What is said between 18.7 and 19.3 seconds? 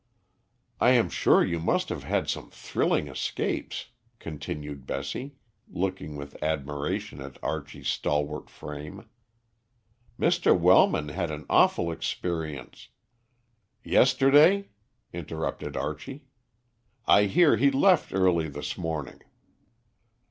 morning."